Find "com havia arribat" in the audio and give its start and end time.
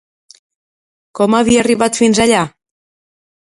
1.19-2.01